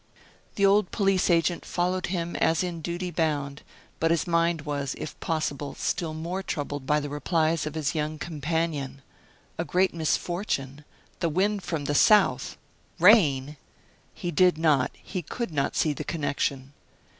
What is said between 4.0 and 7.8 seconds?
his mind was, if possible, still more troubled by the replies of